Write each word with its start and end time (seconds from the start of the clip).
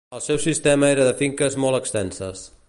El 0.17 0.21
seu 0.27 0.37
sistema 0.45 0.89
era 0.95 1.05
de 1.09 1.13
finques 1.19 1.59
molt 1.67 1.81
extenses. 1.83 2.47